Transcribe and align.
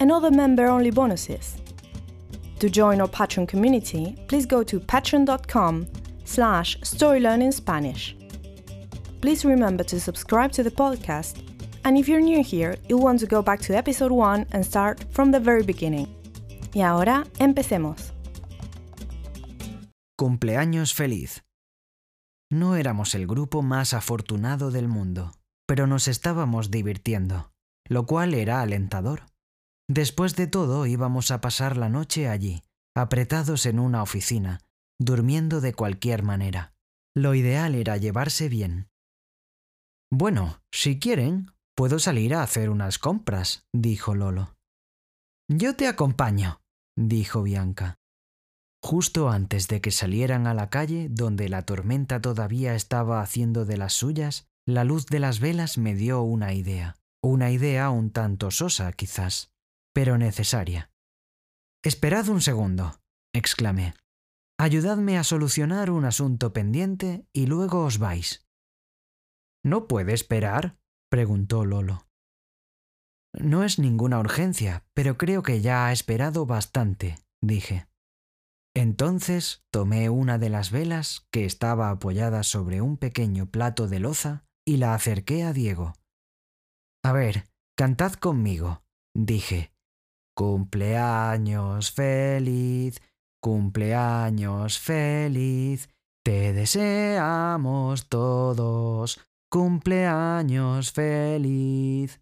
and 0.00 0.10
other 0.10 0.30
member-only 0.30 0.90
bonuses. 0.90 1.56
To 2.60 2.70
join 2.70 3.00
our 3.00 3.08
Patreon 3.08 3.48
community, 3.48 4.16
please 4.28 4.46
go 4.46 4.62
to 4.62 4.80
patreon.com 4.80 5.86
slash 6.24 6.78
storylearningspanish. 6.80 8.14
Please 9.20 9.44
remember 9.44 9.84
to 9.84 10.00
subscribe 10.00 10.52
to 10.52 10.62
the 10.62 10.70
podcast, 10.70 11.42
and 11.84 11.96
if 11.98 12.08
you're 12.08 12.20
new 12.20 12.42
here, 12.42 12.76
you'll 12.88 13.02
want 13.02 13.20
to 13.20 13.26
go 13.26 13.42
back 13.42 13.60
to 13.60 13.76
episode 13.76 14.12
1 14.12 14.46
and 14.52 14.64
start 14.64 15.04
from 15.10 15.30
the 15.30 15.40
very 15.40 15.62
beginning. 15.62 16.08
Y 16.74 16.82
ahora, 16.82 17.24
empecemos. 17.38 18.12
Cumpleaños 20.18 20.94
feliz. 20.94 21.42
No 22.50 22.76
éramos 22.76 23.14
el 23.14 23.26
grupo 23.26 23.62
más 23.62 23.94
afortunado 23.94 24.70
del 24.70 24.88
mundo, 24.88 25.32
pero 25.66 25.86
nos 25.86 26.08
estábamos 26.08 26.70
divirtiendo, 26.70 27.50
lo 27.88 28.06
cual 28.06 28.34
era 28.34 28.60
alentador. 28.60 29.22
Después 29.88 30.34
de 30.34 30.46
todo 30.46 30.86
íbamos 30.86 31.30
a 31.30 31.40
pasar 31.40 31.76
la 31.76 31.90
noche 31.90 32.28
allí, 32.28 32.62
apretados 32.96 33.66
en 33.66 33.78
una 33.78 34.02
oficina, 34.02 34.60
durmiendo 34.98 35.60
de 35.60 35.74
cualquier 35.74 36.22
manera. 36.22 36.72
Lo 37.14 37.34
ideal 37.34 37.74
era 37.74 37.96
llevarse 37.98 38.48
bien. 38.48 38.88
Bueno, 40.10 40.62
si 40.72 40.98
quieren, 40.98 41.50
puedo 41.76 41.98
salir 41.98 42.34
a 42.34 42.42
hacer 42.42 42.70
unas 42.70 42.98
compras, 42.98 43.66
dijo 43.74 44.14
Lolo. 44.14 44.56
Yo 45.50 45.76
te 45.76 45.86
acompaño, 45.86 46.60
dijo 46.96 47.42
Bianca. 47.42 47.96
Justo 48.82 49.28
antes 49.28 49.68
de 49.68 49.80
que 49.80 49.90
salieran 49.90 50.46
a 50.46 50.54
la 50.54 50.70
calle, 50.70 51.08
donde 51.10 51.48
la 51.48 51.62
tormenta 51.62 52.20
todavía 52.20 52.74
estaba 52.74 53.20
haciendo 53.20 53.64
de 53.64 53.76
las 53.76 53.92
suyas, 53.92 54.46
la 54.66 54.84
luz 54.84 55.06
de 55.06 55.20
las 55.20 55.40
velas 55.40 55.76
me 55.76 55.94
dio 55.94 56.22
una 56.22 56.54
idea. 56.54 56.96
Una 57.22 57.50
idea 57.50 57.90
un 57.90 58.10
tanto 58.10 58.50
sosa, 58.50 58.92
quizás 58.92 59.53
pero 59.94 60.18
necesaria. 60.18 60.90
Esperad 61.82 62.28
un 62.28 62.40
segundo, 62.40 63.00
exclamé. 63.32 63.94
Ayudadme 64.58 65.18
a 65.18 65.24
solucionar 65.24 65.90
un 65.90 66.04
asunto 66.04 66.52
pendiente 66.52 67.26
y 67.32 67.46
luego 67.46 67.84
os 67.84 67.98
vais. 67.98 68.46
¿No 69.64 69.88
puede 69.88 70.12
esperar? 70.12 70.78
preguntó 71.10 71.64
Lolo. 71.64 72.06
No 73.32 73.64
es 73.64 73.78
ninguna 73.78 74.20
urgencia, 74.20 74.86
pero 74.94 75.16
creo 75.18 75.42
que 75.42 75.60
ya 75.60 75.86
ha 75.86 75.92
esperado 75.92 76.46
bastante, 76.46 77.18
dije. 77.42 77.88
Entonces 78.76 79.64
tomé 79.70 80.08
una 80.08 80.38
de 80.38 80.50
las 80.50 80.70
velas 80.70 81.26
que 81.30 81.44
estaba 81.44 81.90
apoyada 81.90 82.42
sobre 82.42 82.80
un 82.80 82.96
pequeño 82.96 83.46
plato 83.46 83.88
de 83.88 84.00
loza 84.00 84.44
y 84.64 84.78
la 84.78 84.94
acerqué 84.94 85.44
a 85.44 85.52
Diego. 85.52 85.94
A 87.04 87.12
ver, 87.12 87.44
cantad 87.76 88.14
conmigo, 88.14 88.82
dije, 89.14 89.73
Cumpleaños 90.36 91.92
feliz, 91.92 93.00
cumpleaños 93.40 94.80
feliz, 94.80 95.88
te 96.24 96.52
deseamos 96.52 98.08
todos, 98.08 99.20
cumpleaños 99.48 100.90
feliz. 100.90 102.20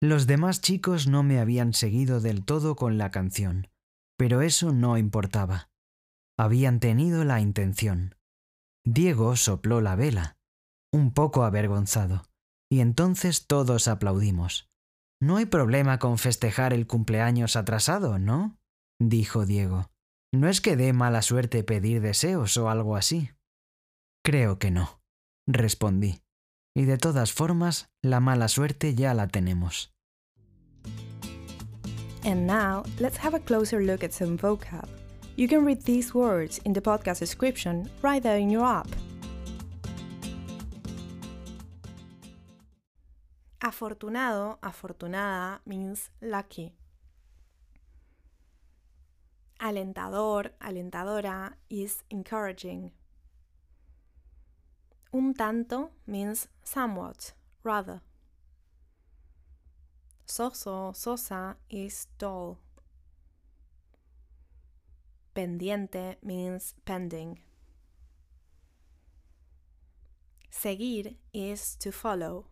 Los 0.00 0.26
demás 0.26 0.60
chicos 0.60 1.08
no 1.08 1.22
me 1.22 1.38
habían 1.38 1.74
seguido 1.74 2.20
del 2.20 2.44
todo 2.44 2.74
con 2.74 2.96
la 2.96 3.10
canción, 3.10 3.68
pero 4.16 4.40
eso 4.40 4.72
no 4.72 4.96
importaba. 4.96 5.68
Habían 6.38 6.80
tenido 6.80 7.24
la 7.24 7.40
intención. 7.40 8.14
Diego 8.84 9.36
sopló 9.36 9.80
la 9.80 9.96
vela, 9.96 10.36
un 10.92 11.12
poco 11.12 11.44
avergonzado, 11.44 12.22
y 12.70 12.80
entonces 12.80 13.46
todos 13.46 13.88
aplaudimos. 13.88 14.70
No 15.20 15.36
hay 15.36 15.46
problema 15.46 15.98
con 15.98 16.18
festejar 16.18 16.72
el 16.72 16.86
cumpleaños 16.86 17.56
atrasado, 17.56 18.18
¿no? 18.18 18.58
dijo 18.98 19.46
Diego. 19.46 19.90
No 20.32 20.48
es 20.48 20.60
que 20.60 20.76
dé 20.76 20.92
mala 20.92 21.22
suerte 21.22 21.64
pedir 21.64 22.00
deseos 22.00 22.56
o 22.56 22.68
algo 22.68 22.96
así. 22.96 23.30
Creo 24.24 24.58
que 24.58 24.70
no, 24.70 25.00
respondí. 25.46 26.22
Y 26.76 26.84
de 26.84 26.98
todas 26.98 27.32
formas, 27.32 27.88
la 28.02 28.20
mala 28.20 28.48
suerte 28.48 28.94
ya 28.94 29.14
la 29.14 29.28
tenemos. 29.28 29.94
And 32.24 32.46
now, 32.46 32.82
let's 32.98 33.18
have 33.18 33.34
a 33.34 33.40
closer 33.40 33.80
look 33.80 34.02
at 34.02 34.12
some 34.12 34.36
vocab. 34.36 34.88
You 35.36 35.48
can 35.48 35.64
read 35.64 35.82
these 35.84 36.12
words 36.12 36.60
in 36.64 36.72
the 36.72 36.80
podcast 36.80 37.20
description 37.20 37.88
right 38.02 38.22
there 38.22 38.38
in 38.38 38.50
your 38.50 38.64
app. 38.64 38.88
Afortunado, 43.66 44.60
afortunada 44.62 45.60
means 45.66 46.10
lucky. 46.20 46.72
Alentador, 49.58 50.52
alentadora 50.60 51.52
is 51.68 52.04
encouraging. 52.08 52.92
Un 55.12 55.34
tanto 55.34 55.90
means 56.06 56.46
somewhat, 56.62 57.34
rather. 57.64 58.02
Soso, 60.24 60.94
sosa 60.94 61.56
is 61.68 62.06
dull. 62.18 62.58
Pendiente 65.34 66.18
means 66.22 66.72
pending. 66.84 67.40
Seguir 70.50 71.16
is 71.34 71.74
to 71.80 71.90
follow. 71.90 72.46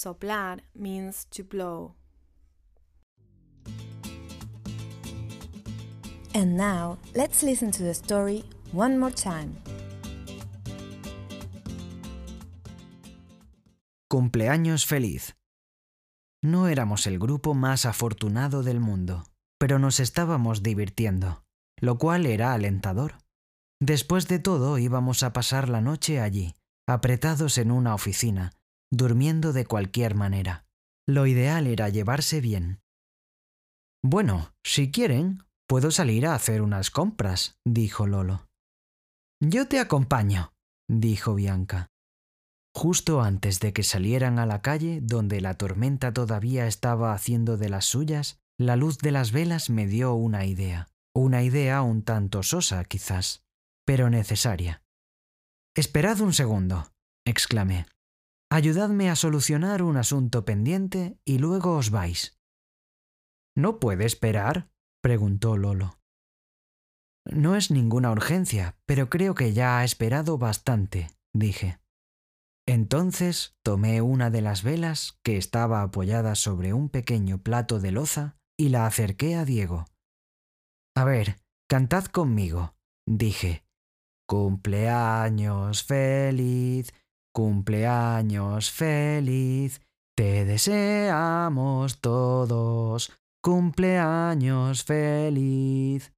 Soplar 0.00 0.62
means 0.74 1.26
to 1.26 1.44
blow. 1.44 1.94
And 6.32 6.56
now, 6.56 6.96
let's 7.14 7.42
listen 7.42 7.70
to 7.72 7.82
the 7.82 7.92
story 7.92 8.44
one 8.72 8.98
more 8.98 9.12
time. 9.12 9.58
Cumpleaños 14.08 14.86
feliz. 14.86 15.36
No 16.42 16.68
éramos 16.68 17.06
el 17.06 17.18
grupo 17.18 17.52
más 17.52 17.84
afortunado 17.84 18.62
del 18.62 18.80
mundo, 18.80 19.24
pero 19.58 19.78
nos 19.78 20.00
estábamos 20.00 20.62
divirtiendo, 20.62 21.42
lo 21.78 21.98
cual 21.98 22.24
era 22.24 22.54
alentador. 22.54 23.18
Después 23.82 24.28
de 24.28 24.38
todo 24.38 24.78
íbamos 24.78 25.22
a 25.22 25.34
pasar 25.34 25.68
la 25.68 25.82
noche 25.82 26.22
allí, 26.22 26.54
apretados 26.88 27.58
en 27.58 27.70
una 27.70 27.94
oficina, 27.94 28.52
durmiendo 28.90 29.52
de 29.52 29.66
cualquier 29.66 30.14
manera. 30.14 30.66
Lo 31.06 31.26
ideal 31.26 31.66
era 31.66 31.88
llevarse 31.88 32.40
bien. 32.40 32.80
Bueno, 34.02 34.52
si 34.64 34.90
quieren, 34.90 35.44
puedo 35.68 35.90
salir 35.90 36.26
a 36.26 36.34
hacer 36.34 36.62
unas 36.62 36.90
compras, 36.90 37.58
dijo 37.66 38.06
Lolo. 38.06 38.48
Yo 39.40 39.68
te 39.68 39.78
acompaño, 39.78 40.52
dijo 40.88 41.34
Bianca. 41.34 41.88
Justo 42.74 43.20
antes 43.20 43.60
de 43.60 43.72
que 43.72 43.82
salieran 43.82 44.38
a 44.38 44.46
la 44.46 44.62
calle, 44.62 45.00
donde 45.02 45.40
la 45.40 45.54
tormenta 45.54 46.12
todavía 46.12 46.66
estaba 46.66 47.12
haciendo 47.12 47.56
de 47.56 47.68
las 47.68 47.84
suyas, 47.84 48.38
la 48.58 48.76
luz 48.76 48.98
de 48.98 49.10
las 49.10 49.32
velas 49.32 49.70
me 49.70 49.86
dio 49.86 50.14
una 50.14 50.46
idea. 50.46 50.88
Una 51.14 51.42
idea 51.42 51.82
un 51.82 52.02
tanto 52.02 52.42
sosa, 52.42 52.84
quizás, 52.84 53.42
pero 53.84 54.10
necesaria. 54.10 54.82
Esperad 55.74 56.20
un 56.20 56.32
segundo, 56.32 56.92
exclamé. 57.24 57.86
Ayudadme 58.52 59.10
a 59.10 59.16
solucionar 59.16 59.82
un 59.82 59.96
asunto 59.96 60.44
pendiente 60.44 61.18
y 61.24 61.38
luego 61.38 61.76
os 61.76 61.90
vais. 61.90 62.40
¿No 63.56 63.78
puede 63.78 64.06
esperar? 64.06 64.70
preguntó 65.02 65.56
Lolo. 65.56 66.00
No 67.24 67.54
es 67.54 67.70
ninguna 67.70 68.10
urgencia, 68.10 68.76
pero 68.86 69.08
creo 69.08 69.34
que 69.34 69.52
ya 69.52 69.78
ha 69.78 69.84
esperado 69.84 70.36
bastante, 70.36 71.10
dije. 71.32 71.78
Entonces 72.66 73.56
tomé 73.62 74.00
una 74.00 74.30
de 74.30 74.42
las 74.42 74.62
velas 74.62 75.18
que 75.22 75.36
estaba 75.36 75.82
apoyada 75.82 76.34
sobre 76.34 76.72
un 76.72 76.88
pequeño 76.88 77.42
plato 77.42 77.78
de 77.78 77.92
loza 77.92 78.36
y 78.58 78.70
la 78.70 78.86
acerqué 78.86 79.36
a 79.36 79.44
Diego. 79.44 79.86
A 80.96 81.04
ver, 81.04 81.36
cantad 81.68 82.04
conmigo, 82.06 82.74
dije. 83.06 83.64
Cumpleaños 84.28 85.82
feliz, 85.84 86.92
cumpleaños 87.32 88.70
feliz, 88.70 89.80
te 90.16 90.44
deseamos 90.44 92.00
todos, 92.00 93.12
cumpleaños 93.42 94.84
feliz. 94.84 96.12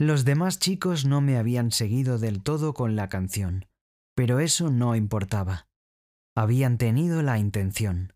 Los 0.00 0.24
demás 0.24 0.58
chicos 0.58 1.04
no 1.04 1.20
me 1.20 1.36
habían 1.36 1.72
seguido 1.72 2.18
del 2.18 2.42
todo 2.42 2.72
con 2.72 2.96
la 2.96 3.08
canción, 3.08 3.66
pero 4.14 4.38
eso 4.38 4.70
no 4.70 4.94
importaba. 4.94 5.66
Habían 6.36 6.78
tenido 6.78 7.22
la 7.22 7.38
intención. 7.38 8.12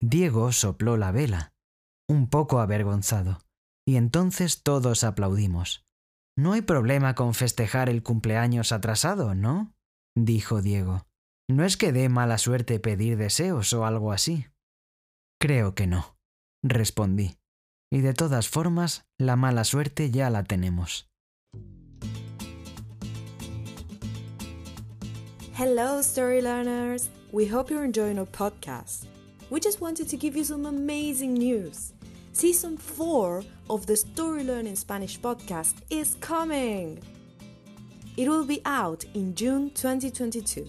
Diego 0.00 0.52
sopló 0.52 0.98
la 0.98 1.10
vela, 1.10 1.54
un 2.06 2.28
poco 2.28 2.60
avergonzado, 2.60 3.38
y 3.86 3.96
entonces 3.96 4.62
todos 4.62 5.04
aplaudimos. 5.04 5.86
No 6.36 6.52
hay 6.52 6.60
problema 6.60 7.14
con 7.14 7.32
festejar 7.32 7.88
el 7.88 8.02
cumpleaños 8.02 8.72
atrasado, 8.72 9.34
¿no? 9.34 9.74
dijo 10.14 10.60
Diego. 10.60 11.05
No 11.48 11.64
es 11.64 11.76
que 11.76 11.92
dé 11.92 12.08
mala 12.08 12.38
suerte 12.38 12.80
pedir 12.80 13.16
deseos 13.16 13.72
o 13.72 13.86
algo 13.86 14.10
así. 14.10 14.46
Creo 15.40 15.76
que 15.76 15.86
no, 15.86 16.16
respondí. 16.64 17.36
Y 17.88 18.00
de 18.00 18.14
todas 18.14 18.48
formas, 18.48 19.06
la 19.16 19.36
mala 19.36 19.62
suerte 19.62 20.10
ya 20.10 20.28
la 20.28 20.42
tenemos. 20.42 21.08
Hello, 25.56 26.00
story 26.00 26.42
learners! 26.42 27.10
We 27.30 27.46
hope 27.46 27.70
you're 27.70 27.84
enjoying 27.84 28.18
our 28.18 28.26
podcast. 28.26 29.06
We 29.48 29.60
just 29.60 29.80
wanted 29.80 30.08
to 30.08 30.16
give 30.16 30.36
you 30.36 30.44
some 30.44 30.66
amazing 30.66 31.34
news. 31.34 31.92
Season 32.32 32.76
4 32.76 33.44
of 33.70 33.86
the 33.86 33.96
Story 33.96 34.42
Learning 34.42 34.74
Spanish 34.74 35.20
podcast 35.20 35.76
is 35.90 36.16
coming! 36.20 36.98
It 38.16 38.28
will 38.28 38.44
be 38.44 38.62
out 38.64 39.04
in 39.14 39.36
June 39.36 39.70
2022. 39.70 40.68